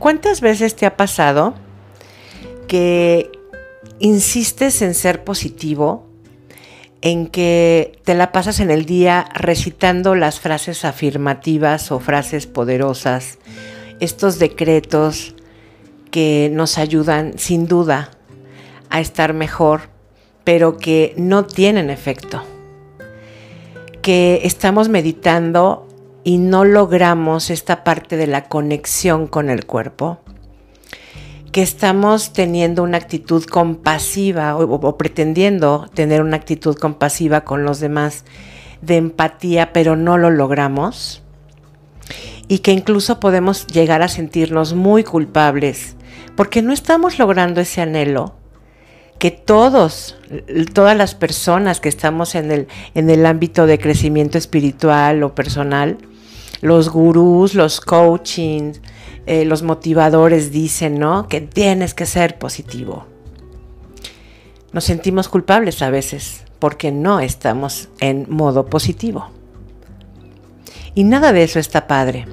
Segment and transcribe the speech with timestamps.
[0.00, 1.52] ¿Cuántas veces te ha pasado
[2.68, 3.30] que
[3.98, 6.06] insistes en ser positivo,
[7.02, 13.38] en que te la pasas en el día recitando las frases afirmativas o frases poderosas,
[14.00, 15.34] estos decretos
[16.10, 18.10] que nos ayudan sin duda
[18.88, 19.90] a estar mejor,
[20.44, 22.42] pero que no tienen efecto?
[24.00, 25.89] Que estamos meditando
[26.24, 30.20] y no logramos esta parte de la conexión con el cuerpo,
[31.52, 38.24] que estamos teniendo una actitud compasiva o, pretendiendo tener una actitud compasiva con los demás
[38.82, 41.22] de empatía, pero no lo logramos,
[42.48, 45.96] y que incluso podemos llegar a sentirnos muy culpables
[46.36, 48.34] porque no estamos logrando ese anhelo
[49.20, 50.16] que todos,
[50.72, 55.98] todas las personas que estamos en el, en el ámbito de crecimiento espiritual o personal,
[56.60, 58.72] los gurús, los coaching,
[59.26, 61.28] eh, los motivadores dicen, ¿no?
[61.28, 63.06] Que tienes que ser positivo.
[64.72, 69.30] Nos sentimos culpables a veces porque no estamos en modo positivo.
[70.94, 72.26] Y nada de eso está padre.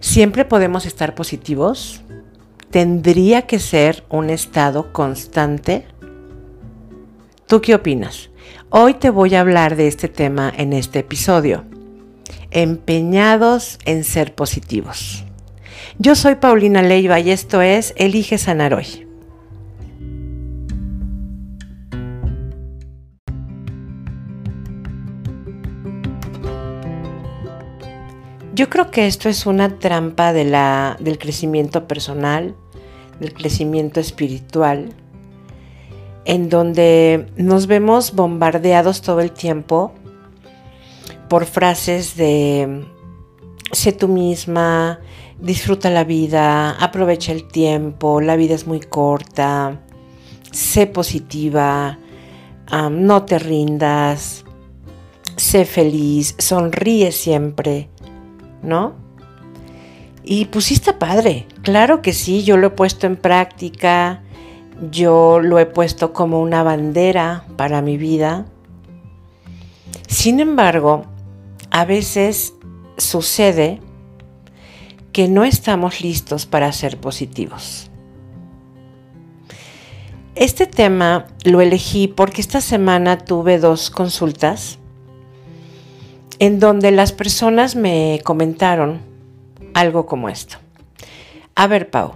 [0.00, 2.02] Siempre podemos estar positivos.
[2.70, 5.86] Tendría que ser un estado constante.
[7.46, 8.30] ¿Tú qué opinas?
[8.70, 11.64] Hoy te voy a hablar de este tema en este episodio
[12.50, 15.24] empeñados en ser positivos.
[15.98, 19.06] Yo soy Paulina Leiva y esto es Elige Sanar Hoy.
[28.56, 32.54] Yo creo que esto es una trampa de la, del crecimiento personal,
[33.20, 34.94] del crecimiento espiritual,
[36.24, 39.92] en donde nos vemos bombardeados todo el tiempo
[41.28, 42.86] por frases de
[43.72, 45.00] sé tú misma,
[45.40, 49.80] disfruta la vida, aprovecha el tiempo, la vida es muy corta,
[50.50, 51.98] sé positiva,
[52.90, 54.44] no te rindas,
[55.36, 57.88] sé feliz, sonríe siempre,
[58.62, 58.94] ¿no?
[60.24, 64.22] Y pusiste padre, claro que sí, yo lo he puesto en práctica,
[64.90, 68.46] yo lo he puesto como una bandera para mi vida.
[70.08, 71.04] Sin embargo,
[71.70, 72.54] a veces
[72.96, 73.80] sucede
[75.12, 77.90] que no estamos listos para ser positivos.
[80.34, 84.78] Este tema lo elegí porque esta semana tuve dos consultas
[86.38, 89.00] en donde las personas me comentaron
[89.72, 90.58] algo como esto.
[91.54, 92.12] A ver, Pau,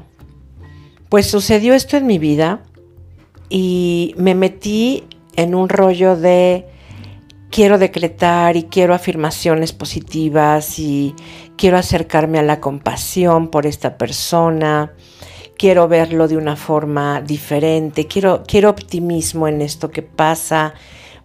[1.09, 2.63] pues sucedió esto en mi vida
[3.49, 5.05] y me metí
[5.37, 6.67] en un rollo de
[7.51, 11.15] quiero decretar y quiero afirmaciones positivas y
[11.57, 14.93] quiero acercarme a la compasión por esta persona,
[15.59, 20.75] quiero verlo de una forma diferente, quiero, quiero optimismo en esto que pasa,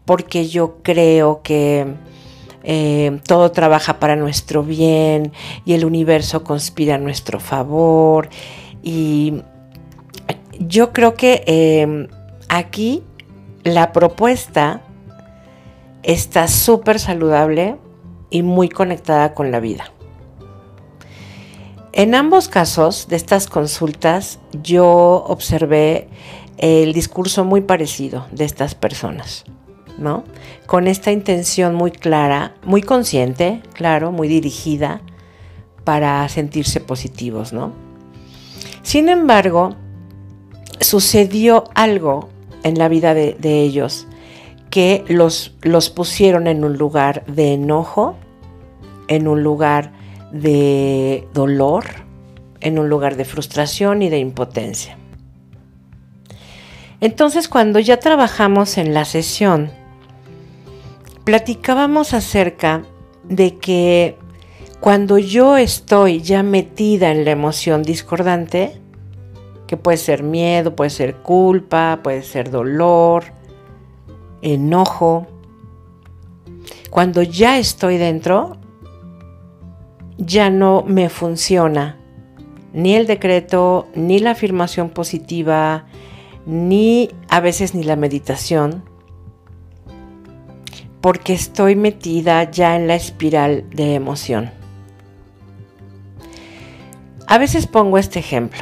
[0.04, 1.86] porque yo creo que
[2.64, 5.32] eh, todo trabaja para nuestro bien
[5.66, 8.30] y el universo conspira a nuestro favor.
[8.82, 9.42] Y
[10.60, 12.08] yo creo que eh,
[12.50, 13.04] aquí
[13.64, 14.85] la propuesta
[16.06, 17.78] está súper saludable
[18.30, 19.92] y muy conectada con la vida.
[21.94, 24.86] En ambos casos de estas consultas yo
[25.28, 26.10] observé
[26.58, 29.46] el discurso muy parecido de estas personas,
[29.98, 30.24] ¿no?
[30.68, 35.02] Con esta intención muy clara, muy consciente, claro, muy dirigida
[35.84, 37.74] para sentirse positivos, ¿no?
[38.84, 39.76] Sin embargo,
[40.82, 42.30] sucedió algo
[42.64, 44.08] en la vida de, de ellos
[44.76, 48.18] que los, los pusieron en un lugar de enojo,
[49.08, 49.94] en un lugar
[50.34, 51.86] de dolor,
[52.60, 54.98] en un lugar de frustración y de impotencia.
[57.00, 59.72] Entonces cuando ya trabajamos en la sesión,
[61.24, 62.84] platicábamos acerca
[63.24, 64.18] de que
[64.82, 68.74] cuando yo estoy ya metida en la emoción discordante,
[69.68, 73.35] que puede ser miedo, puede ser culpa, puede ser dolor,
[74.46, 75.28] enojo.
[76.90, 78.58] Cuando ya estoy dentro,
[80.18, 82.00] ya no me funciona
[82.76, 85.86] ni el decreto, ni la afirmación positiva,
[86.46, 88.84] ni a veces ni la meditación,
[91.00, 94.52] porque estoy metida ya en la espiral de emoción.
[97.28, 98.62] A veces pongo este ejemplo.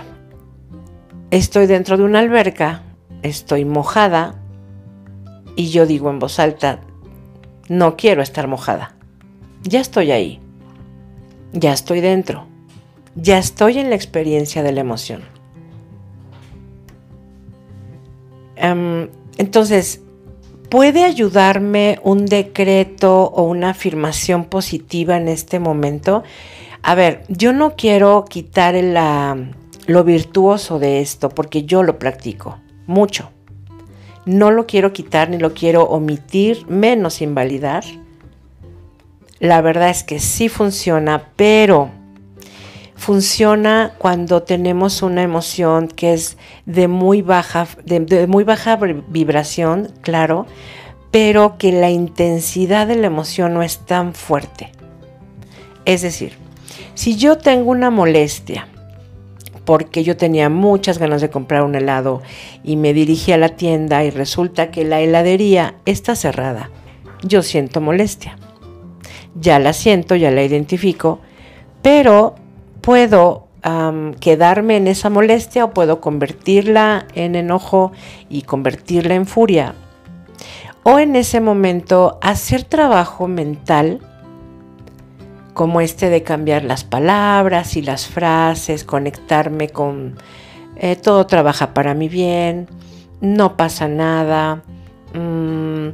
[1.31, 2.83] Estoy dentro de una alberca,
[3.23, 4.42] estoy mojada,
[5.55, 6.81] y yo digo en voz alta,
[7.69, 8.95] no quiero estar mojada.
[9.63, 10.39] Ya estoy ahí.
[11.53, 12.47] Ya estoy dentro.
[13.15, 15.21] ya estoy en la experiencia de la emoción.
[18.55, 20.01] Em, entonces,
[20.69, 26.23] ¿puede ayudarme un decreto o una afirmación positiva en este momento?
[26.81, 28.75] A ver, yo no quiero quitar
[29.85, 32.57] lo virtuoso de esto porque yo lo practico
[32.87, 33.32] mucho.
[34.25, 37.83] No lo quiero quitar ni lo quiero omitir, menos invalidar.
[39.39, 41.89] La verdad es que sí funciona, pero
[42.95, 48.77] funciona cuando tenemos una emoción que es de muy baja, de, muy baja
[49.09, 50.45] vibración, claro,
[51.11, 54.71] pero que la intensidad de la emoción no es tan fuerte.
[55.83, 56.37] Es decir,
[56.95, 58.67] si yo tengo una molestia,
[59.65, 62.21] porque yo tenía muchas ganas de comprar un helado
[62.63, 66.69] y me dirigí a la tienda y resulta que la heladería está cerrada,
[67.23, 68.37] yo siento molestia.
[69.35, 71.19] Ya la siento, ya la identifico,
[71.81, 72.35] pero
[72.81, 73.47] puedo
[74.19, 77.93] quedarme en esa molestia o puedo convertirla en enojo
[78.29, 79.73] y convertirla en furia.
[80.83, 84.01] O en ese momento hacer trabajo mental
[85.53, 90.15] como este de cambiar las palabras y las frases, conectarme con
[90.75, 92.67] eh, todo trabaja para mi bien,
[93.21, 94.63] no pasa nada,
[95.13, 95.89] mm,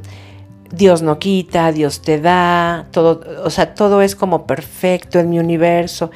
[0.72, 5.40] Dios no quita, Dios te da, todo, o sea, todo es como perfecto en mi
[5.40, 6.12] universo.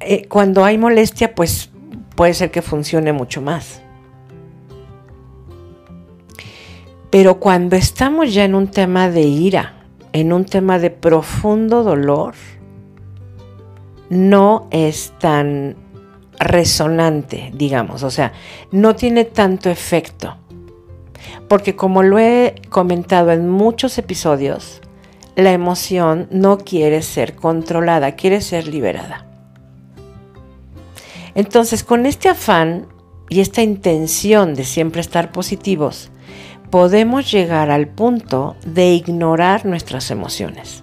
[0.00, 1.70] Eh, cuando hay molestia, pues
[2.16, 3.80] puede ser que funcione mucho más.
[7.10, 9.74] Pero cuando estamos ya en un tema de ira,
[10.12, 12.34] en un tema de profundo dolor,
[14.12, 15.74] no es tan
[16.38, 18.34] resonante, digamos, o sea,
[18.70, 20.36] no tiene tanto efecto.
[21.48, 24.82] Porque como lo he comentado en muchos episodios,
[25.34, 29.26] la emoción no quiere ser controlada, quiere ser liberada.
[31.34, 32.88] Entonces, con este afán
[33.30, 36.10] y esta intención de siempre estar positivos,
[36.70, 40.82] podemos llegar al punto de ignorar nuestras emociones.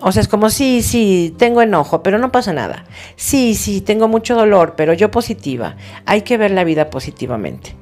[0.00, 2.84] O sea, es como, sí, sí, tengo enojo, pero no pasa nada.
[3.16, 5.76] Sí, sí, tengo mucho dolor, pero yo positiva.
[6.06, 7.74] Hay que ver la vida positivamente.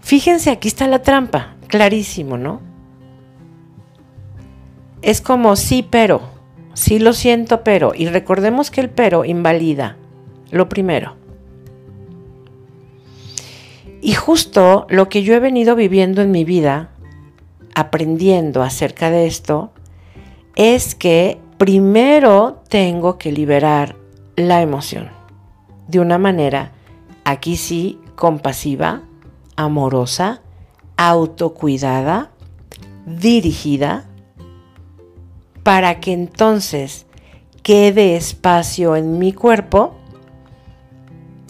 [0.00, 2.60] Fíjense, aquí está la trampa, clarísimo, ¿no?
[5.02, 6.22] Es como, sí, pero.
[6.74, 7.92] Sí lo siento, pero.
[7.94, 9.96] Y recordemos que el pero invalida
[10.50, 11.16] lo primero.
[14.00, 16.90] Y justo lo que yo he venido viviendo en mi vida,
[17.74, 19.72] aprendiendo acerca de esto,
[20.58, 23.94] es que primero tengo que liberar
[24.34, 25.08] la emoción
[25.86, 26.72] de una manera,
[27.24, 29.02] aquí sí, compasiva,
[29.54, 30.42] amorosa,
[30.96, 32.32] autocuidada,
[33.06, 34.06] dirigida,
[35.62, 37.06] para que entonces
[37.62, 39.94] quede espacio en mi cuerpo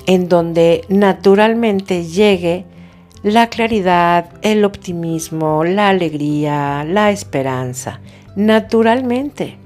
[0.06, 2.66] en donde naturalmente llegue
[3.22, 8.00] la claridad, el optimismo, la alegría, la esperanza,
[8.38, 9.58] naturalmente.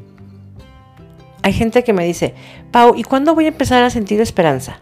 [1.43, 2.35] Hay gente que me dice,
[2.71, 4.81] Pau, ¿y cuándo voy a empezar a sentir esperanza?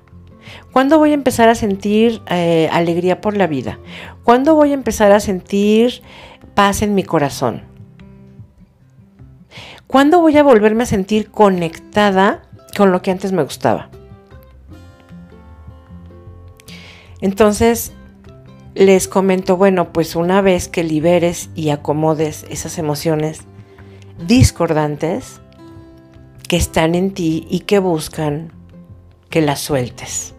[0.72, 3.80] ¿Cuándo voy a empezar a sentir eh, alegría por la vida?
[4.22, 6.02] ¿Cuándo voy a empezar a sentir
[6.54, 7.62] paz en mi corazón?
[9.88, 12.42] ¿Cuándo voy a volverme a sentir conectada
[12.76, 13.90] con lo que antes me gustaba?
[17.20, 17.92] Entonces,
[18.76, 23.46] les comento, bueno, pues una vez que liberes y acomodes esas emociones
[24.26, 25.40] discordantes
[26.48, 28.52] que están en ti y que buscan
[29.28, 30.34] que las sueltes.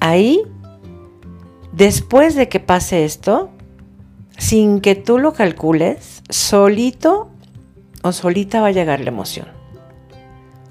[0.00, 0.42] Ahí,
[1.72, 3.50] después de que pase esto,
[4.38, 7.30] sin que tú lo calcules, solito
[8.02, 9.48] o solita va a llegar la emoción.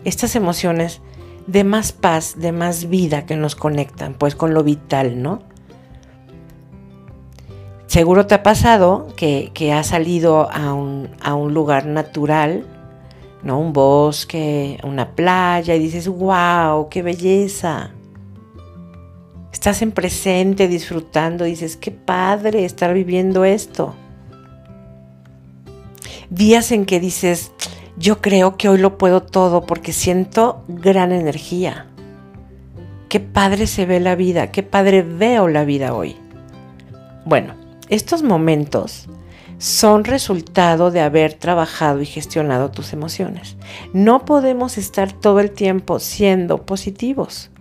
[0.03, 1.01] Estas emociones
[1.47, 5.43] de más paz, de más vida que nos conectan, pues con lo vital, ¿no?
[7.95, 12.65] Seguro te ha pasado que, has salido a un, a un, lugar natural,
[13.41, 13.57] ¿no?
[13.57, 17.91] Un bosque, una playa y dices, wow, qué belleza.
[19.53, 23.95] Estás en presente disfrutando, dices, qué padre estar viviendo esto
[26.29, 27.53] días en que dices,
[27.95, 31.85] yo creo que hoy lo puedo todo porque siento gran energía.
[33.07, 36.17] Qué padre se ve la vida, qué padre veo la vida hoy.
[37.23, 39.07] Bueno, estos momentos
[39.57, 43.57] son resultado de haber trabajado y gestionado tus emociones.
[43.93, 47.51] No podemos estar todo el tiempo siendo positivos.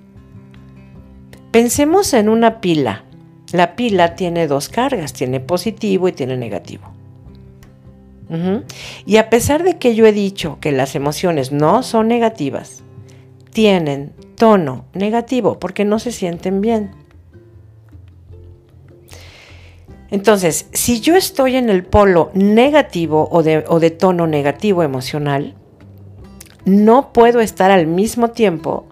[1.50, 3.04] Pensemos en una pila.
[3.52, 6.92] La pila tiene dos cargas, tiene positivo y tiene negativo.
[9.06, 12.82] Y a pesar de que yo he dicho que las emociones no son negativas,
[13.52, 16.90] tienen tono negativo porque no se sienten bien.
[20.14, 25.56] Entonces, si yo estoy en el polo negativo o de, tono negativo emocional,
[26.64, 28.86] no puedo estar al mismo tiempo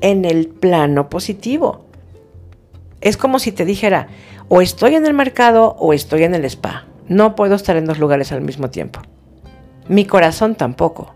[0.00, 1.84] en el plano positivo.
[3.00, 4.08] Es como si te dijera,
[4.48, 6.86] o estoy en el mercado o estoy en el spa.
[7.06, 8.98] No puedo estar en dos lugares al mismo tiempo.
[9.86, 11.14] Mi corazón tampoco.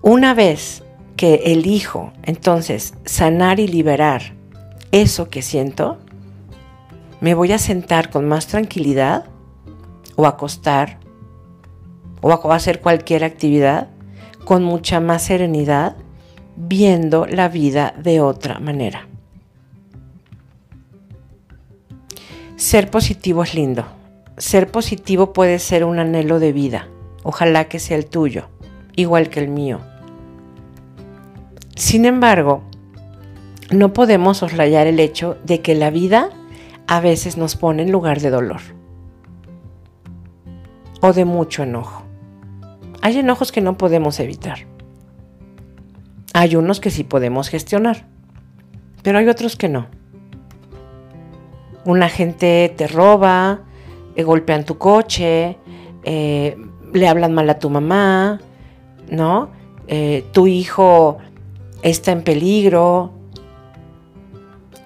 [0.00, 0.84] Una vez
[1.16, 4.37] que elijo entonces sanar y liberar
[4.92, 5.98] eso que siento,
[7.20, 9.24] me voy a sentar con más tranquilidad
[10.16, 10.98] o acostar
[12.20, 13.88] o a hacer cualquier actividad
[14.44, 15.96] con mucha más serenidad,
[16.56, 19.06] viendo la vida de otra manera.
[22.56, 23.84] Ser positivo es lindo.
[24.38, 26.88] Ser positivo puede ser un anhelo de vida.
[27.22, 28.48] Ojalá que sea el tuyo,
[28.96, 29.80] igual que el mío.
[31.76, 32.62] Sin embargo,
[33.70, 36.30] no podemos soslayar el hecho de que la vida
[36.86, 38.60] a veces nos pone en lugar de dolor
[41.00, 42.02] o de mucho enojo.
[43.02, 44.60] Hay enojos que no podemos evitar.
[46.34, 48.06] Hay unos que sí podemos gestionar,
[49.02, 49.86] pero hay otros que no.
[51.84, 53.60] Una gente te roba,
[54.16, 55.58] eh, golpean tu coche,
[56.04, 56.56] eh,
[56.92, 58.40] le hablan mal a tu mamá,
[59.10, 59.50] ¿no?
[59.86, 61.18] Eh, tu hijo
[61.82, 63.12] está en peligro,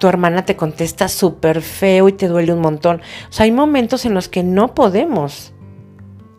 [0.02, 3.00] tu hermana te contesta súper feo y te duele un montón.
[3.30, 5.52] O sea, hay momentos en los que no podemos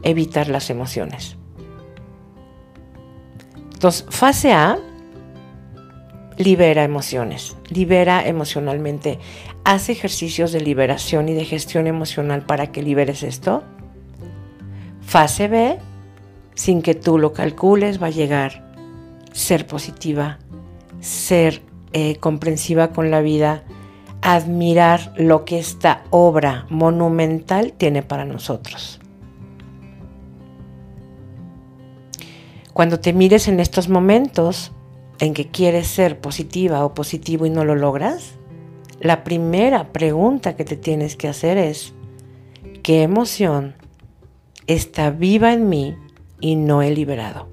[0.02, 1.38] evitar las emociones.
[3.74, 4.78] Entonces, fase A,
[6.36, 9.18] libera emociones, libera emocionalmente.
[9.64, 13.64] Haz ejercicios de liberación y de gestión emocional para que liberes esto.
[15.00, 15.80] Fase B,
[16.54, 18.70] sin que tú lo calcules, va a llegar
[19.32, 20.38] ser positiva,
[21.00, 21.62] ser
[21.94, 23.64] eh, comprensiva con la vida,
[24.22, 29.00] admirar lo que esta obra monumental tiene para nosotros.
[32.74, 34.72] Cuando te mires en estos momentos
[35.20, 38.34] en que quieres ser positiva o positivo y no lo logras,
[39.00, 41.94] la primera pregunta que te tienes que hacer es,
[42.82, 43.76] ¿qué emoción
[44.66, 45.96] está viva en mí
[46.40, 47.48] y no he liberado?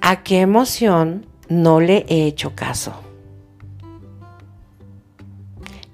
[0.00, 2.92] ¿A qué emoción no le he hecho caso.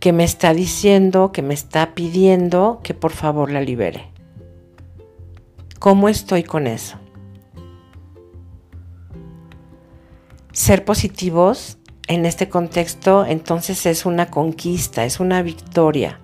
[0.00, 4.10] Que me está diciendo, que me está pidiendo que por favor la libere.
[5.78, 6.98] ¿Cómo estoy con eso?
[10.52, 11.78] Ser positivos
[12.08, 16.20] en este contexto entonces es una conquista, es una victoria.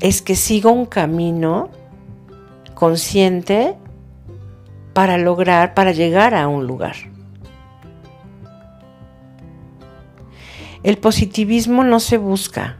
[0.00, 1.70] Es que sigo un camino
[2.74, 3.76] consciente
[4.92, 7.13] para lograr, para llegar a un lugar.
[10.84, 12.76] El positivismo no se busca,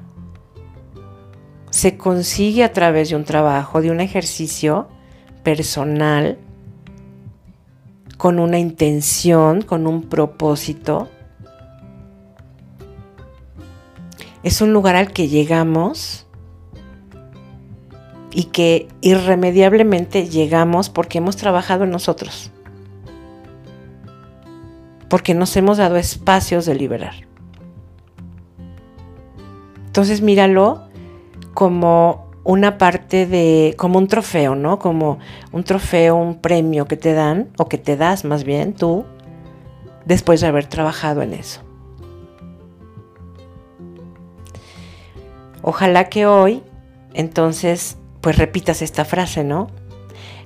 [1.70, 4.88] se consigue a través de un trabajo, de un ejercicio
[5.42, 6.36] personal,
[8.18, 11.08] con una intención, con un propósito.
[14.42, 16.26] Es un lugar al que llegamos
[18.32, 22.50] y que irremediablemente llegamos porque hemos trabajado en nosotros,
[25.08, 27.33] porque nos hemos dado espacios de liberar.
[29.94, 30.88] Entonces míralo
[31.54, 34.80] como una parte de, como un trofeo, ¿no?
[34.80, 35.20] Como
[35.52, 39.04] un trofeo, un premio que te dan, o que te das más bien tú,
[40.04, 41.60] después de haber trabajado en eso.
[45.62, 46.64] Ojalá que hoy,
[47.12, 49.68] entonces, pues repitas esta frase, ¿no?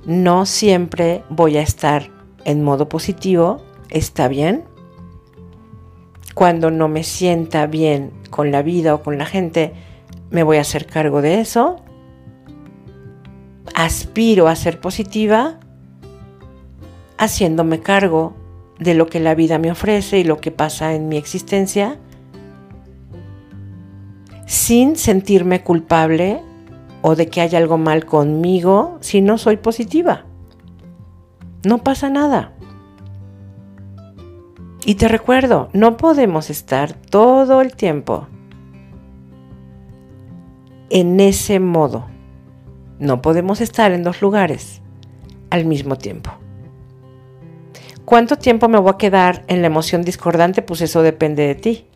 [0.04, 2.10] No siempre voy a estar
[2.44, 4.64] en modo positivo, está bien,
[6.38, 9.72] cuando no me sienta bien con la vida o con la gente,
[10.30, 11.82] me voy a hacer cargo de eso.
[13.74, 15.58] Aspiro a ser positiva
[17.16, 18.36] haciéndome cargo
[18.78, 21.98] de lo que la vida me ofrece y lo que pasa en mi existencia,
[24.46, 26.40] sin sentirme culpable
[27.02, 30.24] o de que haya algo mal conmigo si no soy positiva.
[31.64, 32.52] No pasa nada.
[34.88, 38.26] Y te recuerdo, no podemos estar todo el tiempo
[40.88, 42.06] en ese modo.
[42.98, 44.80] No podemos estar en dos lugares
[45.50, 46.30] al mismo tiempo.
[48.06, 50.62] ¿Cuánto tiempo me voy a quedar en la emoción discordante?
[50.62, 51.86] Pues eso depende de ti.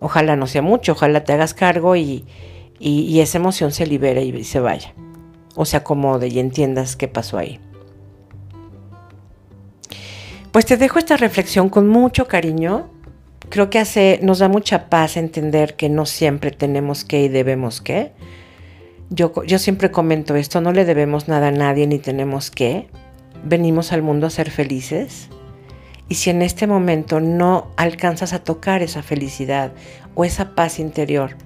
[0.00, 2.26] Ojalá no sea mucho, ojalá te hagas cargo y,
[2.78, 4.92] esa emoción se libere y se vaya.
[5.56, 7.58] o se acomode y entiendas qué pasó ahí.
[10.52, 12.90] Pues te dejo esta reflexión con mucho cariño.
[13.50, 17.80] Creo que hace, nos da mucha paz entender que no siempre tenemos que y debemos
[17.80, 18.12] que.
[19.10, 22.88] Yo, yo siempre comento esto, no le debemos nada a nadie ni tenemos que.
[23.44, 25.28] Venimos al mundo a ser felices.
[26.08, 29.72] Y si en este momento no alcanzas a tocar esa felicidad
[30.16, 31.36] o esa paz interior,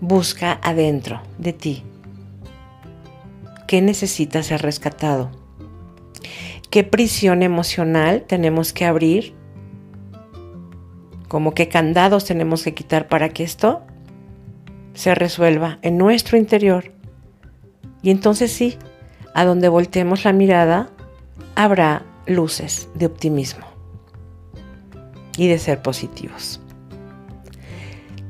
[0.00, 1.84] busca adentro de ti.
[3.68, 5.47] ¿Qué necesita ser rescatado?
[6.70, 9.34] ¿Qué prisión emocional tenemos que abrir?
[11.26, 13.82] ¿Como qué candados tenemos que quitar para que esto
[14.92, 16.92] se resuelva en nuestro interior?
[18.02, 18.76] Y entonces sí,
[19.34, 20.90] a donde volteemos la mirada,
[21.54, 23.66] habrá luces de optimismo
[25.38, 26.60] y de ser positivos.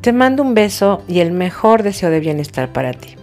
[0.00, 3.17] Te mando un beso y el mejor deseo de bienestar para ti.